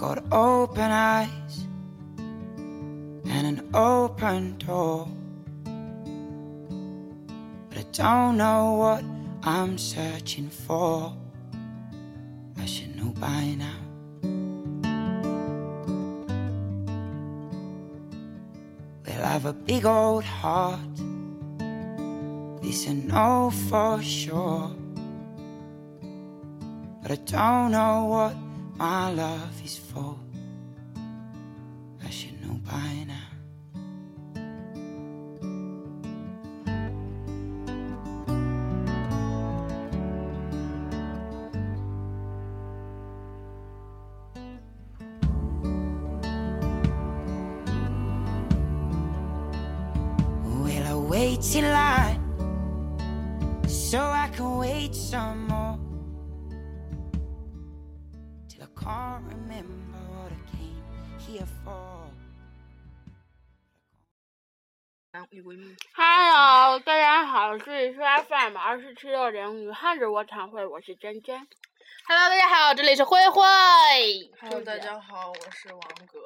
[0.00, 1.66] Got open eyes
[3.26, 5.06] and an open door.
[7.68, 9.04] But I don't know what
[9.42, 11.14] I'm searching for.
[12.58, 13.76] I should know by now.
[19.06, 20.96] Well, I've a big old heart.
[22.62, 24.70] This I know for sure.
[27.02, 28.49] But I don't know what
[28.80, 30.29] my love is for.
[65.20, 65.76] 啊，你闺蜜。
[65.92, 71.46] Hello，大家好，这里是 FM 二四七六零女汉子卧谈会，我是珍珍。
[72.08, 73.42] Hello，大家好，这里是慧慧。
[74.40, 76.22] Hello，大家好，我是王哥。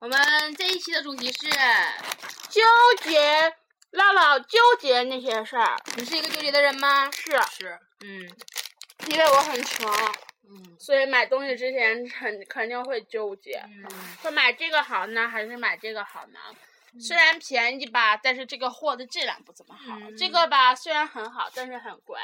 [0.00, 1.48] 我们这一期的主题是，
[2.50, 2.60] 纠
[3.00, 3.54] 结，
[3.92, 5.74] 唠唠纠结那些事儿。
[5.96, 7.10] 你是一个纠结的人吗？
[7.10, 8.30] 是，是，嗯
[9.06, 9.90] 因为我很穷，
[10.50, 13.88] 嗯所以买东西之前肯肯定会纠结，嗯，
[14.20, 16.38] 说买这个好呢，还是买这个好呢？
[17.00, 19.96] 虽然便宜吧，但是这个货的质量不怎么好。
[19.98, 22.18] 嗯这个吧，虽然很好，但是很贵。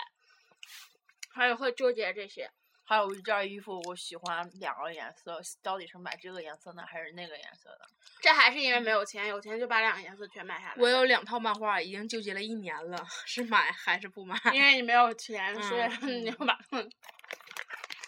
[1.32, 2.50] 还有会纠结这些。
[2.86, 7.88] 还有一件衣服，我喜欢两个颜色，到底是买这个颜色呢，还是那个颜色的？
[8.20, 10.74] 这还是因为没有钱，有钱就把两个颜色全买下来。
[10.76, 14.38] 我有两套漫画，已经纠结了一年了，是买还是不买？
[14.52, 16.92] 因为你没有钱，所以嗯你要把它们。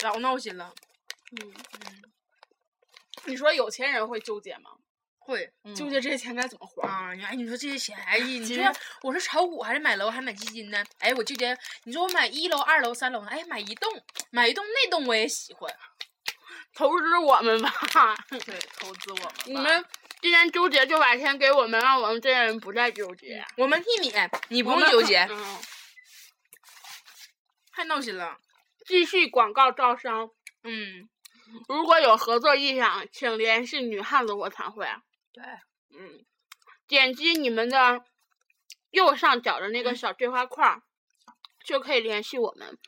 [0.05, 0.75] 老闹心了。
[1.41, 1.55] 嗯
[1.87, 2.13] 嗯
[3.25, 4.73] 你说有钱人会纠结吗？
[5.27, 6.89] 会纠结这些钱该怎么花？
[6.89, 8.65] 啊，你哎，你说这些钱，哎，你说
[9.03, 10.85] 我是炒股还是买楼还是买基金呢？
[10.99, 13.29] 哎，我纠结，你说我买一楼、二楼、三楼呢？
[13.29, 13.91] 哎，买一栋，
[14.31, 15.69] 买一栋那栋我也喜欢。
[16.75, 17.73] 投资我们吧，
[18.29, 19.29] 对，投资我们。
[19.47, 19.85] 你们
[20.21, 23.45] 既然纠结，就把钱给我们，让我们这些人不再纠结。
[23.57, 24.13] 我们替你，
[24.49, 25.59] 你不用纠结，嗯，
[27.73, 28.39] 太闹心了。
[28.87, 30.31] 继续广告招商，
[30.63, 31.09] 嗯，
[31.69, 34.87] 如果有合作意向，请联系女汉子卧谈会。
[35.37, 35.45] 对，
[35.91, 36.25] 嗯，
[36.89, 38.03] 点击你们的
[38.91, 40.83] 右上角的那个小对话框，
[41.63, 42.79] 就可以联系我们。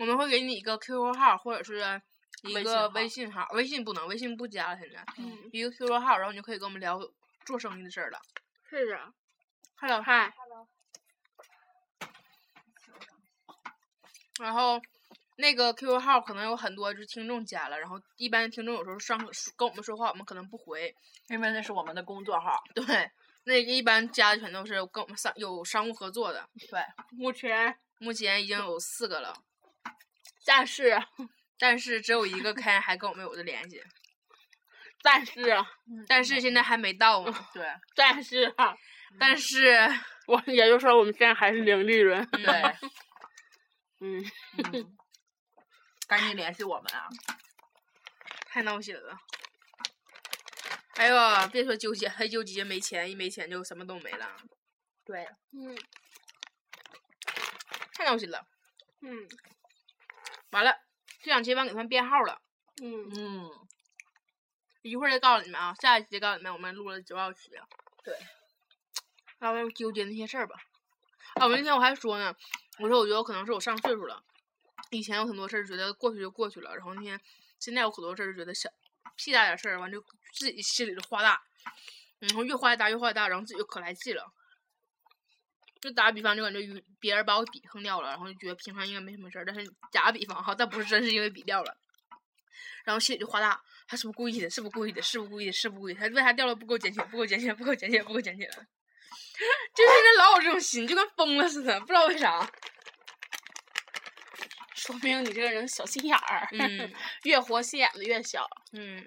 [0.00, 2.02] 我们会给你一个 QQ 号或者是
[2.42, 6.98] 一个微信号微信不能，微信不加了现在，嗯，一个 QQ 号，然后你就可以跟我们聊
[7.46, 8.18] 做生意的事儿了。
[8.68, 9.12] 是的。
[9.76, 10.34] Hello，嗨，
[14.40, 14.80] 然后
[15.36, 19.18] 那个 QQ 号可能有很多就是听众加了，然后一般听众有时候上
[19.56, 20.94] 跟我们说话，我们可能不回。
[21.28, 22.62] 因为那是我们的工作号。
[22.74, 22.84] 对，
[23.44, 29.34] 那个一般加的全都是跟我们商有商务合作的，对，目前目前已经有四个了，
[30.44, 31.00] 但是
[31.58, 33.82] 但是只有一个开还跟我们有的联系，
[35.02, 35.32] 但是
[36.06, 37.48] 但是现在还没到嘛。
[37.54, 38.76] 对，但是啊，
[39.18, 39.76] 但是，
[40.26, 42.26] 我也就是说我们现在还是零利润。
[42.30, 42.44] 对，
[44.00, 44.24] 嗯，
[44.72, 44.96] 嗯，
[46.12, 47.08] 赶紧联系我们啊！
[48.44, 49.18] 太闹心了。
[50.96, 54.36] 哎呦，别说纠结，还纠结没钱，一没钱就什么都没了，
[55.06, 55.74] 对，嗯
[57.94, 58.46] 太闹心了。
[59.00, 59.26] 嗯
[60.50, 60.76] 完了，
[61.22, 62.42] 这两期忘给他们编号了，
[62.82, 63.50] 嗯，嗯，
[64.82, 67.50] 一会儿再告诉你们啊，下一期告诉你们我们录了九号期。
[68.04, 68.14] 对，
[69.38, 70.56] 然后纠结那些事儿吧。
[71.36, 72.36] 啊，我那天我还说呢，
[72.80, 74.22] 我说我觉得我可能是我上岁数了，
[74.90, 77.20] 以前有很多事儿觉得过去就过去了，然后那天
[77.58, 78.68] 现在有很多事儿就觉得小
[79.16, 80.02] 屁大点事儿，完就
[80.34, 81.42] 自己心里就画大，
[82.18, 84.32] 然后越画越大越画越大，然后自己就可来气了。
[85.80, 86.60] 就打个比方，就感觉
[87.00, 91.76] 别人把我笔碰掉了，然后就觉得平常应该没什么事儿，但是打个比方哈，但不是真是因为笔掉了，
[92.84, 94.48] 然后心里就画大，他是不是故意的？
[94.48, 95.02] 是不是故意的？
[95.02, 95.52] 是不是故意的？
[95.52, 96.00] 是不是故意的？
[96.00, 97.04] 他为啥掉了不给我捡起来？
[97.06, 97.54] 不给我捡起来？
[97.54, 98.04] 不给我捡起来？
[98.04, 98.52] 不给我捡起来？
[99.74, 102.48] 就现在老有这种心，就跟疯了似的，不知道为啥。
[104.82, 106.48] 说明你这个人小心眼儿。
[106.52, 106.92] 嗯
[107.22, 108.48] 越活心眼子越小。
[108.72, 109.06] 嗯，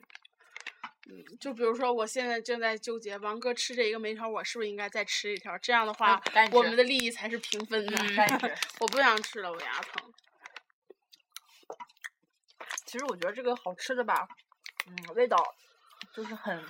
[1.09, 5.57] 嗯，就比如说，我现在正在纠结，王哥吃这一个梅条，我是不是应该再吃一条？
[5.57, 6.21] 这样的话，
[6.53, 7.97] 我们的利益才是平分的。
[7.97, 10.13] 嗯但是 我不想吃了，我牙疼。
[12.85, 14.25] 其实我觉得这个好吃的吧，
[14.87, 15.37] 嗯，味道
[16.13, 16.63] 就是很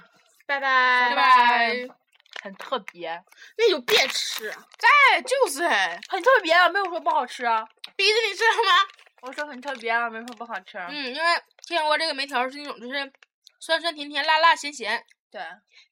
[0.47, 2.04] 拜拜拜拜。
[2.43, 3.23] 很特别，
[3.57, 7.67] 那就别吃，哎，就是哎，很特别啊，没有说不好吃啊。
[7.95, 8.87] 鼻子你吃了吗？
[9.21, 10.77] 我说很特别啊，没说不好吃。
[10.77, 13.11] 嗯，因为天窝这个梅条是那种就是
[13.59, 15.41] 酸酸甜甜、辣辣咸咸，对，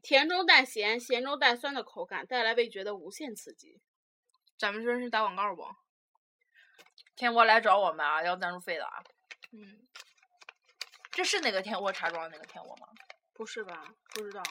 [0.02, 3.82] 甜中带咸，咸中带酸的口感，带来味觉的无限刺激。
[4.58, 5.66] 咱们这是打广告不？
[7.16, 9.04] 天窝来找我们啊，要赞助费的啊。
[9.52, 9.88] 嗯，
[11.12, 12.88] 这是那个天窝茶庄那个天窝吗？
[13.34, 13.84] 不是吧？
[14.14, 14.44] 不知道。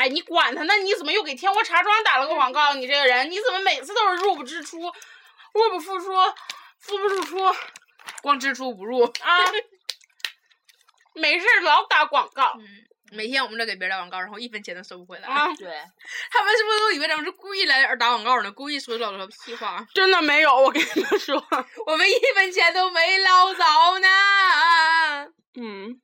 [0.00, 0.74] 哎，你管他呢？
[0.76, 2.72] 你怎么又给天窝茶庄打了个广告？
[2.72, 6.10] 你这个人，你怎么每次都是入不支出，入不敷出，
[6.78, 7.36] 付不出出
[8.22, 9.04] 光支出不入。
[9.04, 9.44] 啊？
[11.12, 12.66] 没事儿老打广告嗯，
[13.10, 15.28] 每天我们这给别人打广告，然后一分钱都收不回来。
[15.28, 15.46] 啊！
[15.58, 15.68] 对，
[16.30, 18.50] 他们是不是都以为咱们是故意来这儿打广告呢？
[18.50, 19.86] 故意说老多屁话？
[19.92, 21.36] 真的没有，我跟你们说。
[21.84, 25.28] 我们一分钱都没捞着呢。
[25.56, 26.00] 嗯，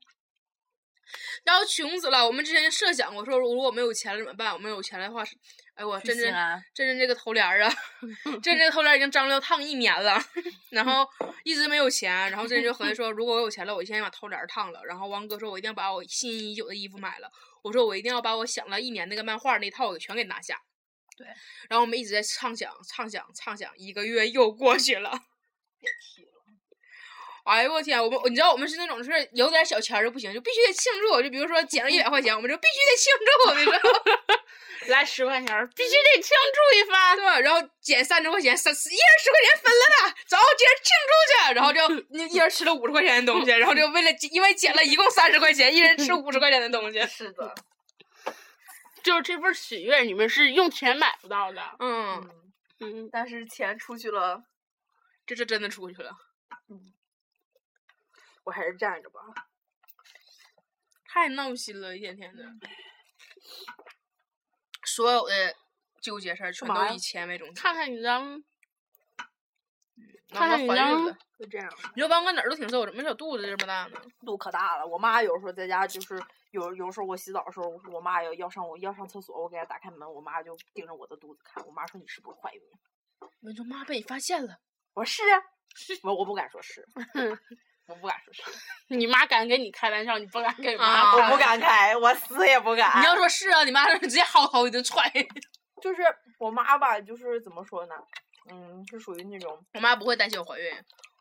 [1.47, 2.27] 然后穷死了。
[2.27, 4.53] 我们之前设想过说，如果我们有钱了怎么办？
[4.53, 5.37] 我们有钱的话是，
[5.75, 6.33] 哎我真真
[6.75, 7.73] 真真这个头帘儿啊，
[8.43, 10.21] 真真这个头帘已经张了要烫一年了，
[10.71, 11.09] 然后
[11.45, 12.13] 一直没有钱。
[12.31, 14.83] 然后真真就合计说，如果我有钱了，我先把头帘烫了。
[14.85, 17.31] 然后王哥说，我一定要把我心仪已久的衣服买了。
[17.63, 20.61] 我说我一定要把我想了一年那个漫画那套给全给拿下。
[21.17, 21.27] 对，
[21.69, 25.11] 然后我们一直在畅想、畅想、畅想，一个月又过去了。
[25.79, 26.26] 别提了。
[27.47, 28.03] 哎呦我天！
[28.03, 31.23] 我们你知道我们是那种就是有点小钱儿就不行，就必须得庆祝。
[31.23, 34.41] 就比如说捡了一百块钱，我们就必须得庆祝，你知道吗？
[34.89, 37.17] 来十块钱，必须得庆祝一番。
[37.17, 37.39] 对吧？
[37.39, 41.55] 然后捡三十块钱，三十一人十块钱分了它，走，今儿庆祝去。
[41.55, 47.01] 然后就你一人吃了五十块钱的东西，然后就为了因为捡了一共三十块钱，一人吃五十块钱的东西。
[47.07, 47.55] 是的。
[49.05, 51.63] 就是这份喜悦，你们是用钱买不到的。
[51.79, 52.29] 嗯，
[52.81, 54.43] 嗯，嗯，但是钱出去了，
[55.25, 56.11] 这是真的出去了。
[58.47, 59.21] 我还是站着吧。
[61.05, 62.45] 太闹心了，一天天的。
[64.87, 65.55] 所有的
[66.01, 67.55] 纠结事儿全都以钱为中心。
[67.57, 68.43] 看看你张，
[70.31, 71.05] 看看你张
[71.39, 71.69] 就这样。
[71.95, 74.01] 你说王哥哪儿都挺瘦，怎么小肚子这么大呢？
[74.25, 74.87] 肚可大了。
[74.87, 76.23] 我妈有时候在家就是
[76.53, 81.65] 有有时候我洗澡的时候，我妈要要上我要上厕所，我给她打开门，我妈就盯着我的肚子看。
[81.67, 82.79] 我妈说你是不是怀孕了？
[83.43, 84.61] 我说妈被你发现了。
[84.95, 85.43] 我说是啊，
[86.05, 86.87] 我我不敢说是，
[87.87, 88.43] 我不敢说是，
[88.97, 93.01] 你妈敢跟你开玩笑，你不敢跟妈啊我不敢开，我死也不敢。
[93.01, 95.11] 你要说是啊，你妈直接薅头一顿踹。
[95.83, 96.03] 就是
[96.39, 97.95] 我妈吧，就是怎么说呢？
[98.51, 100.73] 嗯，是属于那种我妈不会担心我怀孕，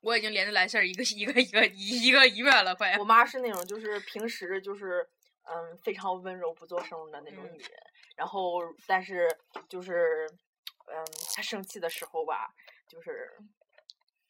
[0.02, 3.04] 我已经连着来事儿一个一个一个一一个一月了，快我。
[3.04, 5.08] 妈是那种就是平时就是
[5.44, 7.70] 嗯非常温柔不做声的那种嗯女人，
[8.16, 9.28] 然后但是
[9.68, 10.28] 就是
[10.88, 11.04] 嗯
[11.36, 12.48] 她生气的时候吧，
[12.88, 13.36] 就是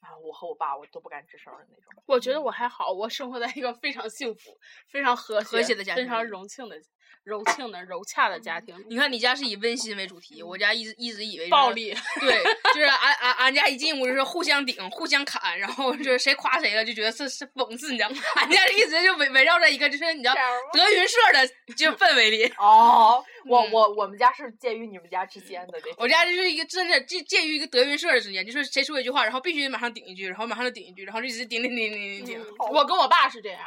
[0.06, 2.04] 啊我和我爸我都不敢吱声的那种。
[2.06, 4.58] 我觉得我还好，我生活在一个非常幸福、
[4.88, 6.80] 非常和和谐的家庭非常庭融庆的、
[7.24, 8.76] 柔庆的、柔洽的家庭。
[8.88, 18.10] 你看你家是以温馨为主题，我家一直一直以为暴力，对，就是俺俺俺家一进屋就是互相顶、互相砍，然后就是谁夸谁了就觉得是是讽刺，你知道？
[18.36, 20.36] 俺家一直就围围绕着一个就是你知道
[20.74, 22.46] 德云社的就氛围里。
[22.58, 25.94] 哦， 我嗯我我们家是介于你们家之间的那种。
[25.98, 32.42] 我家就是一个真的介介于一个德云社的之间，就是谁说一句话，然后必须马上顶一句，然后马上就顶一句，然后就一直顶顶顶顶顶顶。
[32.42, 33.62] 嗯我跟我爸是这样。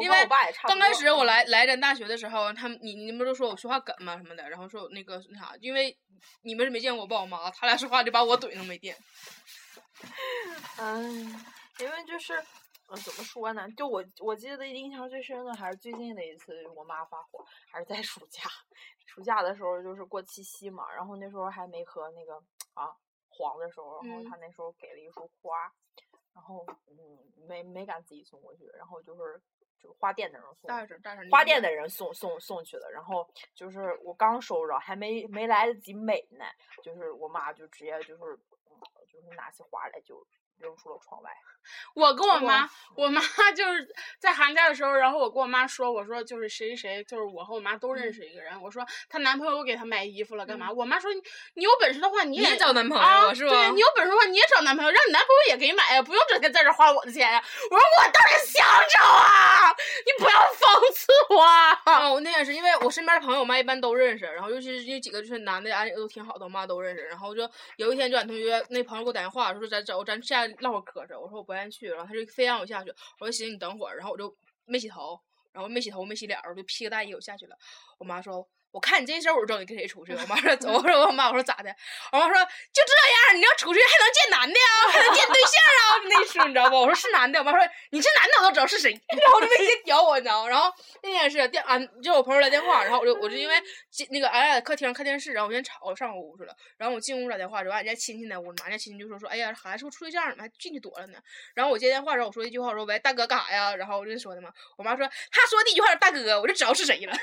[0.00, 0.68] 因为我爸也差。
[0.68, 5.96] 刚开始我来来咱大学的时候，他们你你们都说我说话梗嘛什么的，然后说我那个那啥，因为
[6.42, 8.96] 你们是没见过我爸我妈，他俩说话就把我怼成没电。
[10.78, 11.00] 哎，
[11.80, 12.34] 因为就是，
[12.88, 13.68] 嗯，怎么说呢？
[13.76, 18.42] 就我我记得印象最深的还是最近的一次，我妈发火，还是在暑假。
[19.06, 22.34] 暑假的时候就是过七夕嘛，然后那时候还没和那个
[22.74, 22.94] 啊
[23.28, 25.72] 黄的时候，然后嗯她那时候给了一束花，
[26.32, 26.96] 然后嗯
[27.48, 29.40] 没没敢自己送过去，然后就是
[29.80, 30.70] 就花店的人送
[31.30, 33.28] 花店的人送送送去了，然后。
[33.54, 36.44] 就是我刚收着，还没没来得及美呢，
[36.82, 38.22] 就是我妈就直接就是
[38.70, 40.24] 嗯就是拿起花来就
[40.58, 41.30] 扔出了窗外。
[41.94, 43.20] 我跟我我妈，我妈
[43.54, 43.86] 就是
[44.18, 50.72] 在寒假的时候，然后我跟我妈说，我说就是谁谁谁，就是我和我妈都认识一个人，我说她男朋友给她买衣服了，干嘛？
[50.72, 51.20] 我妈说你
[51.54, 57.42] 你有本事的话你你也也找男朋友啊，是吧对你有本事的话你也找男朋友，让你男朋友也给你买呀，不用整天在这花我的钱呀。
[57.70, 59.68] 我说我倒是想找啊，
[60.06, 61.78] 你不要讽刺我啊。
[62.22, 67.02] 那也是因为我身边的朋友，我妈一般都认识，然后尤其是那几个就是男的，俺都挺好的，我妈都认识。
[67.08, 71.14] 然后就有一天，就俺同学那朋友给我打电话，说咱走，咱下唠会嗑去。
[71.14, 72.90] 我说我不愿意去，然后他就非让我下去。
[73.18, 73.96] 我说行，你等会儿。
[73.96, 75.20] 然后我就没洗头，
[75.52, 77.56] 然后没洗头没洗脸，我就披个大衣我下去了。
[77.98, 78.48] 我妈说。
[78.70, 80.12] 我看你这一身，我就知道你跟谁出去。
[80.14, 81.74] 我妈说走，我说我妈，我说咋的？
[82.12, 82.34] 我妈说
[82.72, 82.92] 就这
[83.32, 86.00] 样，你要出去还能见男的呀，还能见对象啊？
[86.08, 86.76] 那一是，你知道不？
[86.80, 87.60] 我说是男的，我妈说
[87.90, 90.48] 你是男的我都知道是谁， 然后就没接屌我，你知道吗？
[90.48, 90.72] 然后
[91.02, 93.54] 那天是电啊，就我朋友来电话，然后我就我就因为
[93.90, 101.18] 进那个俺俩在客厅看电视，然后我先吵，我上我屋去了，然后我进屋打电话，然后俺家亲戚在屋，俺家亲戚就说说，哎呀，孩子是不是处对象，怎么还进去躲了呢？
[101.54, 103.74] 然后我接电话的时候，我说一句话，我说喂，大哥干啥呀？
[103.76, 107.12] 然后我就说的嘛，我妈说他说第一句话是大哥，我就知道是谁了，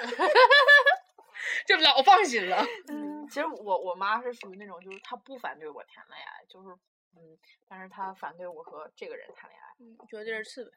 [1.67, 2.63] 就老放心了。
[2.87, 6.69] 嗯，其实我我妈是属于那种，就是她不反对我谈恋爱，就是
[7.15, 7.37] 嗯，
[7.67, 9.65] 但是她反对我和这个人谈恋爱。
[9.79, 10.73] 嗯，觉得这是次呗。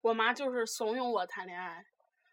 [0.00, 1.84] 我妈就是怂恿我谈恋爱，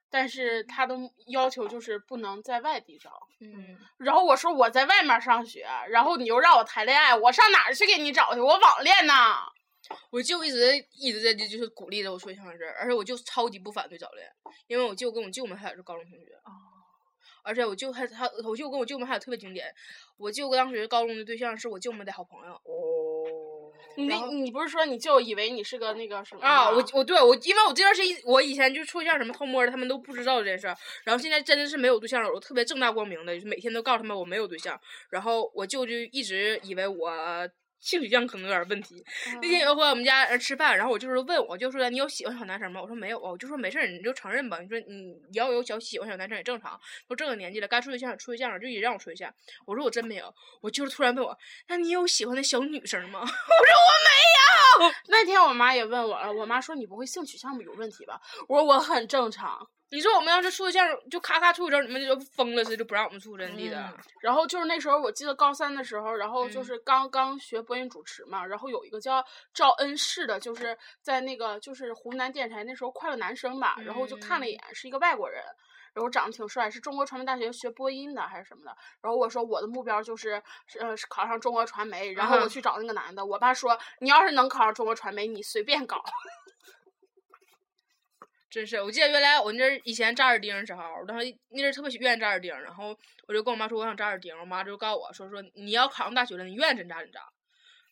[0.09, 0.95] 但是她的
[1.27, 3.11] 要求就是不能在外地找。
[3.41, 8.39] 嗯，然后我说我在外面上学，然后你又让我谈恋爱，我上哪儿去给你找去？
[8.39, 9.13] 我网恋呢。
[10.09, 14.27] 我舅一直一直在就就是鼓励着我说这事儿，而且我舅超级不反对早恋，
[14.67, 16.39] 因为我舅跟我舅们还是高中同学。
[17.43, 19.71] 而且我舅还他我舅跟我舅们还有特别经典，
[20.17, 22.53] 我舅当时高中的对象是我舅们的好朋友。
[22.55, 24.07] 哦，你
[24.41, 30.75] 你不是说你舅以为你是个那个什么啊，我我对我，因为我这段时间我以前就处对象什么偷摸的，他们都不知道这件事儿。
[31.03, 34.81] 然后现在真的是没有对象了，我特别正大光明的，就是每天都告诉他们我没有对象。
[35.11, 37.11] 然后我舅就一直以为我
[37.85, 39.05] 性取向可能有点问题。
[39.35, 42.81] 那天有一回我们家人吃饭，然后我就是问我就说你有喜欢小男生吗？
[42.81, 44.59] 我说没有啊，我就说没事儿，你就承认吧。
[44.59, 49.31] 你说你你要有小喜欢小男生也正常，都这个年纪了，该处对象处对象了，就也让我处对象。
[49.67, 51.37] 我说我真没有，我就是突然问我，
[51.67, 53.19] 那你有喜欢的小女生吗？
[53.23, 58.19] 我说我没有那天我妈也问我了，我妈说你不会性取向有问题吧？
[58.47, 59.69] 我说我很正常。
[59.89, 69.23] 你说我们要是处对象，就咔咔处对象，你们就疯了似的，就不让我们处，真的然后就是那时候，我记得高三的时候，然后就嗯是刚刚学播音主持嘛，然后有一个叫
[69.53, 75.43] 赵恩世的，就是在那个就是湖南电视台那时候快乐男声吧，然后就看了一眼，是一个外国人。
[75.93, 78.75] 然后长得挺帅，是中国传媒大学学播音的还是什么的。
[79.01, 82.11] 然后我说我的目标就是，是呃，是考上中国传媒。
[82.11, 86.03] 然后我啊去找那个男的，我爸说你要是能考上中国传媒，你随便搞。
[88.55, 92.97] 真是，我记得原来我那阵儿以前扎耳钉的时候，然后那阵儿特别喜愿意扎耳钉，然后
[93.27, 97.19] 我就跟我妈说我想扎耳钉，我妈就告我说说你要考上大学了，你愿意真扎怎扎。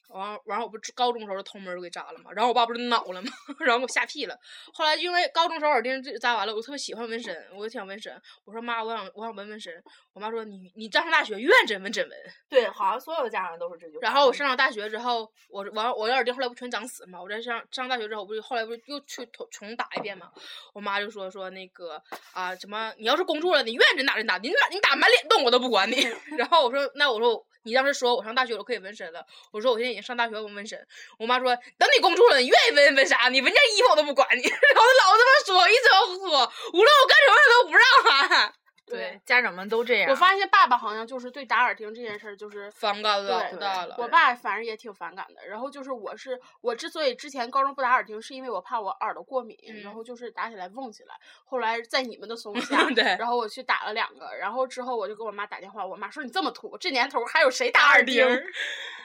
[0.09, 3.31] 完，完了，我不是高中时候就偷门给扎了嘛，然后我爸不是恼了嘛？
[3.59, 4.37] 然后给我吓屁了。
[4.73, 8.13] 后来因为高中时候耳钉扎完了，我特别喜欢纹身，我就挺想纹身。
[8.45, 9.83] 我说妈，我想我想纹纹身。
[10.13, 12.17] 我妈说你你上大学愿真纹真纹。
[12.47, 14.01] 对，好像所有的家长都是这句话。
[14.01, 17.21] 然后我上了大学之后，我完我的耳钉后来不全长死嘛？
[17.21, 20.31] 我在上上大学之后，不是后来不是又去重重打一遍嘛？
[20.73, 22.01] 我妈就说说那个
[22.33, 25.95] 啊什么，你要是工作了，你愿意真打真打，你打你打满脸洞我都不管你。
[26.37, 30.79] 然后我说那我说你当时说我上大学我可以纹身了，我说我现在已经上大学我纹身。
[31.17, 33.29] 我妈说等你工作了，你愿意纹纹啥？
[33.29, 34.41] 你纹件衣服我都不管你。
[34.43, 38.53] 然后老这么说，一直要说，无论我干什么他都不让喊。
[38.85, 40.11] 对家长们都这样。
[40.11, 43.95] 我发现爸爸好像就是对打耳钉这件事儿就是反感老对大了。
[43.97, 45.47] 我爸反正也挺反感的。
[45.47, 51.15] 然后就是我是我之所以之前高中不打耳钉，是因为我怕我耳朵过敏，然嗯后就是打起来嗡起来。
[51.45, 58.27] 后来在你们的怂恿 下，对然后我去打了两个，然后之后我就给我妈打电话，我妈说你这么土，这年头还有谁打耳钉？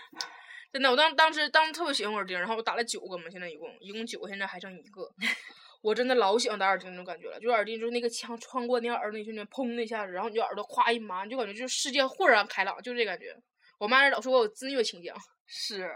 [0.69, 0.73] 儿。
[0.73, 5.11] 真的，我当当时当时特别喜欢耳钉，然后我打了九个嘛，现在一共一共九个，现在还剩一个。
[5.81, 13.33] 我真的老喜欢打耳钉那种感觉了，就是耳钉就是那个枪穿过那个耳朵那瞬间，砰的一下子，然后你就耳朵夸一麻，你就感觉就是世界豁然开朗，就这感觉。
[13.79, 15.89] 我妈老说我有自虐倾向， 是，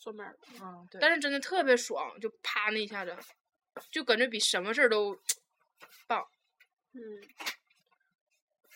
[0.00, 0.38] 说门儿。
[0.62, 1.00] 嗯，对。
[1.00, 3.16] 但是真的特别爽，就啪那一下子，
[3.90, 5.18] 就感觉比什么事儿都
[6.06, 6.24] 棒。
[6.92, 7.00] 嗯，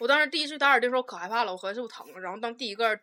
[0.00, 3.00] 我当时第一次打耳钉的时候可害怕了，我合计是不是疼了，然后当第一个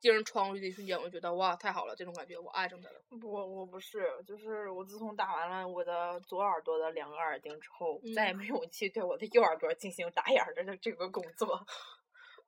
[0.00, 3.00] 钉穿过去的一瞬间，我就觉得哇太好了，这种感觉我爱上它了。
[3.22, 11.64] 我我不是，就是我自从打完了我的左耳朵的两个耳钉之后，再也没勇气对我的右耳朵进行打眼儿的这这个工作。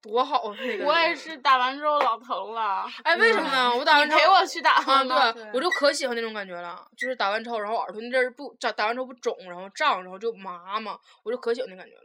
[0.00, 0.57] 多好啊！
[0.61, 2.87] 那个我也是打完之后老疼了。
[3.02, 3.76] 哎，为什么呢？
[3.76, 5.33] 我打完之后你陪我去打吗？
[5.33, 12.02] 对，我就可喜欢那种感觉了，就是打完之后，然后耳朵那阵儿不打打完之后不肿，然后胀，然后就麻嘛，我就可喜欢那感觉了。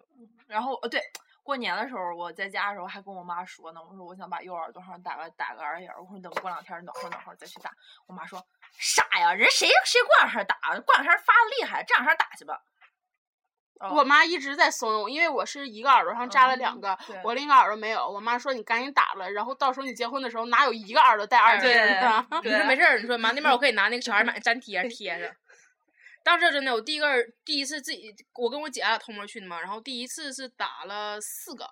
[0.47, 0.99] 然后呃，对，
[1.43, 7.69] 过年的时候我在家的时候还跟我妈说呢，我说我想把右耳朵上打个打个耳眼儿，我说等过两天暖和暖和再去打。
[8.07, 8.41] 我妈说
[8.79, 12.61] 傻呀，人谁谁过两天打，过两天发的厉害，这两天打去吧。
[13.79, 18.07] 哦我妈一直在怂恿，因为我是一个耳朵上扎了两个，对我另一个耳朵没有。
[18.07, 22.25] 我妈说你赶紧打了，然后到时候你结婚的时候哪有一个耳朵戴耳钉的？
[22.43, 25.35] 你说没事儿，你说妈那边我可以拿那个小孩 买的粘贴贴上。
[26.23, 27.07] 当时真的，我第一个
[27.43, 31.69] 第一次自己，我跟我姐俩偷摸去的嘛，然后第一次是打了四个，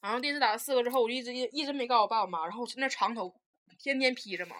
[0.00, 3.32] 然后第一次打了四个之后，我就一直一直没告诉我爸我妈，然后我那长头
[3.78, 4.56] 天天披着嘛，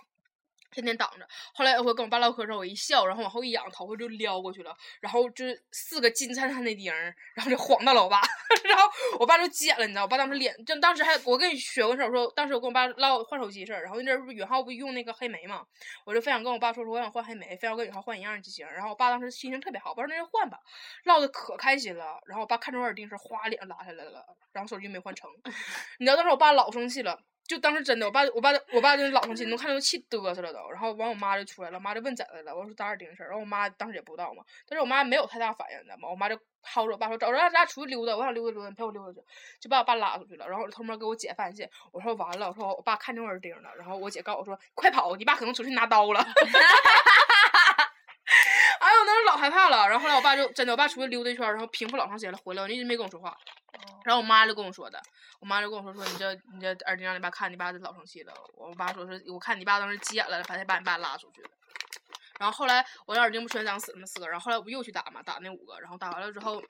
[0.71, 1.27] 天天挡着。
[1.55, 8.21] 后来有回跟我爸唠嗑的时候，我一笑，然后往后一仰，头发就撩过去了，然后就是四个金灿灿的钉儿，然后就晃到了我爸，
[8.65, 15.65] 然后我爸就剪了，你知道，我爸当时脸，就当时还我跟你学过事儿，我说当时我跟我爸唠换手机事儿，然后那阵儿不是允浩不用那个黑莓嘛，
[16.05, 20.59] 我就非想跟我爸说说我想换黑莓，非要跟允浩换一样的机型，然后我爸当时心情特别好，我爸说那就换吧，
[21.05, 25.29] 唠的可开心了，然后我爸看着我耳钉是哗脸拉下来了，然后手机没换成，
[25.99, 27.21] 你知道当时我爸老生气了。
[27.51, 30.71] 就当时真的，我爸我爸我爸就老生气，能看着气嘚瑟了都。
[30.71, 33.27] 然后完我妈就出来了，妈就问咋的了，我说打耳钉的事儿。
[33.27, 36.09] 然后我妈当时也不知道嘛，但是我妈没有太大反应，你知道吗？
[36.09, 39.19] 我妈就薅着我爸说，走，咱俩出去溜达，我想溜达溜达，你陪我溜达去，
[39.59, 40.47] 就把我爸拉出去了。
[40.47, 43.75] 然后我偷摸给我姐发信，我说完了，我说我爸看见我耳钉了。
[43.77, 46.21] 然后我姐告诉我说，快跑，你爸可能出去拿刀了。
[48.81, 49.89] 哎呦，那时老害怕了。
[49.89, 53.37] 然后后来我爸就真的，我爸出去溜达一圈，然后平复老长时间了，回来我一直没跟我说话。
[54.05, 55.01] 然后我妈就跟我说的，
[55.41, 58.33] 我妈就跟我说说你这你这耳钉让你爸看，你爸就老生气了。
[58.55, 61.51] 我爸说是我看你爸当时急眼了，把他把你爸拉出去了。
[62.39, 64.07] 然后后来我那耳钉不全长死了吗？
[64.07, 64.27] 四个。
[64.27, 65.79] 然后后来我不又去打嘛，打那五个。
[65.81, 66.63] 然后打完了之后，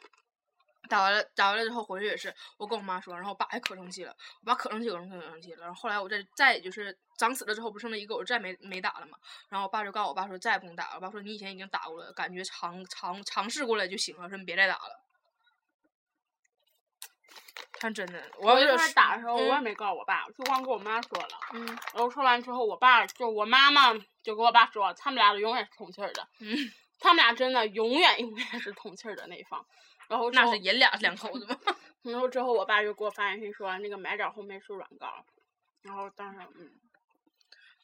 [0.88, 5.64] 打完了打完了之后回去也是，我跟我妈说，然后我爸还可生气了，我爸可生气可生气可生气了。
[5.64, 9.16] 然后后来我再再就是长死了之后，不剩那一个，我再没没打了嘛。
[9.48, 10.96] 然后我爸就告诉我爸说再也不用打了。
[10.96, 15.09] 我爸说你以前已经打过了，感觉尝尝尝试过了就行了，说你别再打了。
[17.72, 21.28] 看真的，我一要是打的时候，我也嗯没告诉我爸，就光跟我妈说了。
[21.54, 26.56] 嗯然后说完之后，我爸就我妈妈就跟我爸说，他们俩永远是通气儿的，嗯，
[27.00, 29.64] 他们俩真的永远永远是通气儿的那一方。
[30.08, 31.56] 然后后那是爷俩两口子吗。
[32.02, 35.24] 然后之后我爸就给我发信息说那个买点儿红霉素软膏，
[35.82, 36.68] 然后当时嗯，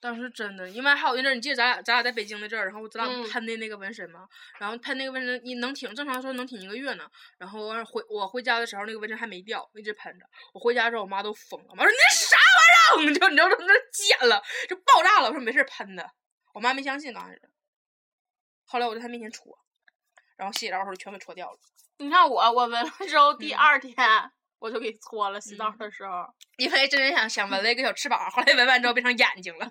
[0.07, 4.29] 当时真的，因为还有一阵儿，你记得咱俩咱俩在北京那阵儿，然后咱俩嗯喷的那个纹身吗，
[4.61, 7.11] 然后喷那个纹身，你能挺正常说能挺一个月呢。
[7.39, 10.25] 然后完回我回家的时候，那个纹身还没掉，一直喷着。
[10.55, 13.11] 我回家之后，我妈都疯了，我妈说你这啥玩意儿？
[13.11, 15.27] 你 就你知道那剪了，就爆炸了。
[15.29, 16.09] 我说没事喷的，
[16.55, 17.43] 我妈没相信刚开始。
[18.65, 19.59] 后来我在她面前戳，
[20.37, 21.59] 然后洗澡的时候全给戳掉了，
[21.99, 23.97] 你看我我纹了之后第嗯二天
[24.61, 26.25] 我就给搓了，洗澡嗯的时候。
[26.57, 29.71] 因为真的想想纹了一个小翅膀，后来纹完之后变成眼睛了。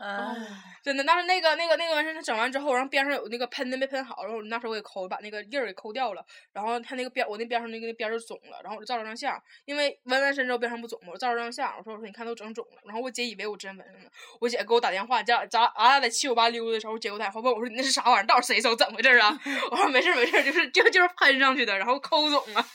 [0.00, 0.34] 唉，
[0.82, 11.10] 真的，但是那个那个那个纹身，他整完之后，然后边上有那个喷的没喷好，然后我那时候我给抠，把那个印儿给抠掉了，然后他那个边我那边上那个那边就肿了，然后我就照了张相，因为纹完身之后边上不肿嘛？
[11.12, 18.26] 我照了张相，我说我说你看都整肿了，然后我姐以为我真纹上了，我姐给我打电话，咱咱俺俩在七九八溜达的时候，我姐给我打电话问我说你那是啥玩意儿？
[18.26, 18.74] 到底谁手？
[18.74, 19.38] 怎么回事儿啊？
[19.70, 22.66] 我说没事儿没事儿，就是就就是喷上去的，然后抠肿了，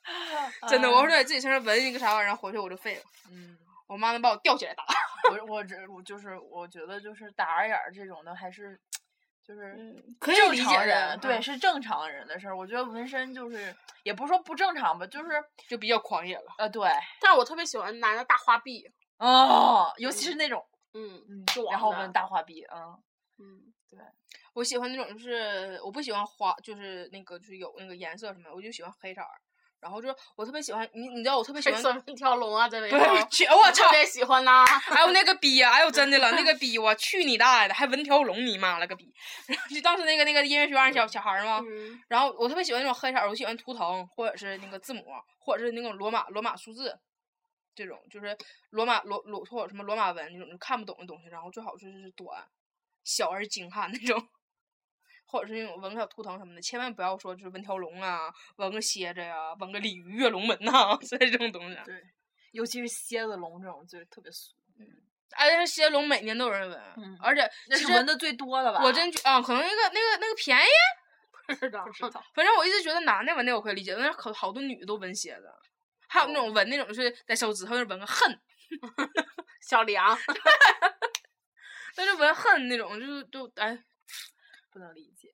[0.70, 3.58] 真的，我说在自己身上纹一个啥玩意儿，然后回去我就废了，嗯，
[3.92, 4.84] 我妈能把我吊起来打。
[5.30, 8.80] 我我这我就是我觉得就是打耳眼儿这种的还是
[9.46, 12.56] 就是嗯可以正理解的常人，对，嗯是正常人的事儿。
[12.56, 15.30] 我觉得纹身就是也不是说不正常吧，就是
[15.68, 16.54] 就比较狂野了。
[16.58, 16.88] 呃对
[17.20, 22.64] 但是我特别喜欢男的大花臂，哦，尤其是那种嗯嗯然后纹大花臂，
[23.38, 23.98] 嗯，对，
[24.54, 29.28] 我喜欢那种就是我不喜欢花，就是那个就是有那个颜色什么，我就喜欢黑色儿。
[29.82, 33.90] 然后就是我特别喜欢你，你知道我特别喜欢，黑色一条龙啊，这位不是去我操特！
[33.90, 34.64] 别喜欢呐。
[34.64, 39.12] 还有那个逼呀、哎呦真的了，那个 逼我去你大爷的，还纹条龙，你妈了个逼！
[39.48, 45.04] 然后就当时那个那个音乐学院小小孩儿嘛，嗯然后我特别喜欢那种黑色，我喜欢图腾或者是那个字母，
[45.40, 46.96] 或者是那种罗马罗马数字，
[47.74, 48.36] 这种就是
[48.70, 52.46] 罗马罗罗或者什么罗马文那种看不懂的东西，然后最好就是短，
[53.02, 54.22] 小而精悍那种，
[55.32, 61.78] 或者是那种纹个小图腾什么的，千万不要说就是纹条龙啊，纹个蝎子呀、纹个鲤鱼跃龙门呐、 之类这种东西。
[61.86, 61.94] 对，
[62.50, 64.52] 尤其是蝎子龙这种就是特别俗，
[65.38, 68.80] 而且蝎龙每年都有人纹，嗯而且那是纹的最多的吧？
[68.84, 70.68] 我真觉啊，可能那个那个那个便宜。
[71.46, 75.50] 不知道不知道，反正我一直觉得男的纹的我可以理解，但是可好多女的都纹蝎子，
[76.08, 78.40] 还有那种纹那种就是在手指头那纹个恨，
[79.60, 80.16] 小梁，
[81.96, 83.76] 但是纹恨那种就是都哎，
[84.72, 85.28] 不能理解。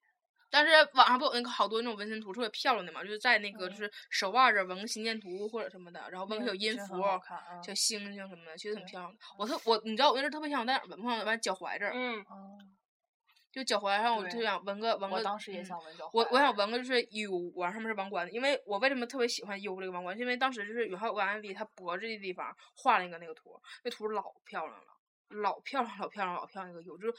[0.50, 6.96] 但是网上不有那个好多那种纹身图特别漂亮的嘛，就是在那个就是手腕这儿纹个心电图或者什么的，然后纹个小音符！
[7.62, 9.18] 小星星什么的，其实很漂亮的。
[9.38, 11.22] 我特我你知道我那阵儿特别想在哪儿纹吗？
[11.22, 12.58] 完脚踝这儿，嗯，哦
[13.52, 15.16] 就脚踝上我就想纹个纹个。
[15.16, 16.10] 我当时也嗯想纹脚踝。
[16.14, 24.97] 我我想纹个就是 U，完上面是王冠的，因为我为什么特别喜欢 U 这个王冠，因为当时就是宇浩有个 MV，他脖子的地方画了一个那个图，那图老漂亮了。
[25.28, 26.70] 老漂亮，老漂亮，老漂亮！
[26.72, 27.14] 一个有就是，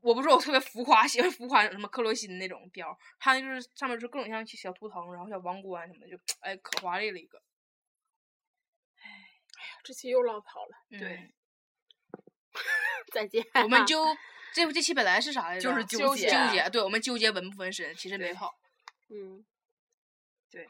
[0.00, 7.38] 我不是说我特别浮夸，喜欢浮夸什么克罗心那种标，它那就是上面是各种像小图腾，然后小王冠什么的，就哎可华丽了一个。
[8.98, 9.04] 哎
[9.84, 11.32] 这期又唠跑了，对嗯，
[13.12, 13.44] 再见。
[13.62, 14.04] 我们就
[14.54, 15.70] 这这期本来是啥来着？
[15.70, 18.54] 就是纠纠结纠结，对我们纠结纹不纹身，其实没对跑。
[19.08, 19.44] 嗯，
[20.50, 20.68] 对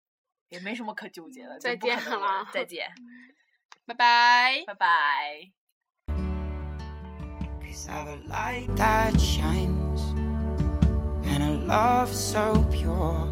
[0.48, 1.58] 也没什么可纠结的。
[1.58, 2.92] 再见了再见，
[3.86, 4.62] 拜拜。
[4.66, 5.52] 拜拜。
[7.74, 10.00] Cause I've a light that shines
[11.26, 13.28] and a love so pure.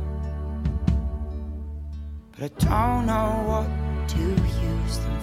[2.37, 5.22] But I don't know what to use them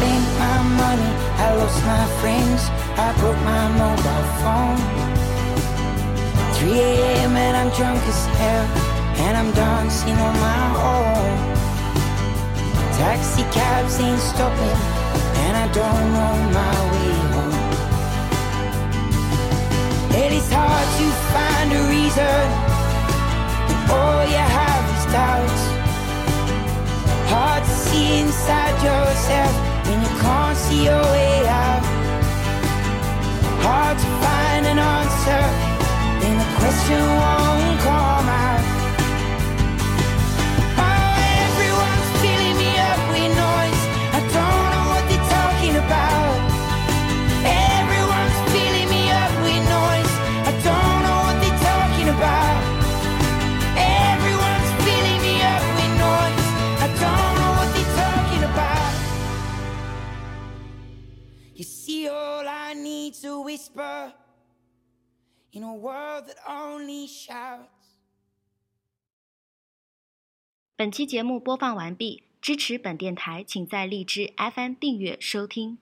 [0.00, 1.12] spent my money,
[1.44, 2.60] I lost my friends,
[2.96, 4.80] I broke my mobile phone.
[6.56, 7.36] 3 a.m.
[7.36, 8.66] and I'm drunk as hell,
[9.24, 11.32] and I'm dancing on my own.
[12.96, 14.78] Taxi cabs ain't stopping,
[15.44, 17.58] and I don't know my way home.
[20.22, 22.46] It is hard to find a reason,
[23.66, 25.62] when all you have is doubts.
[27.32, 31.82] Hard to see inside yourself when you can't see your way out.
[33.64, 35.09] Hard to find an answer
[63.70, 64.12] whisper
[65.52, 67.68] in a world that only shouts.
[70.76, 75.78] 本期节目播放完毕，支持本电台，请在荔枝 FM 订阅收听。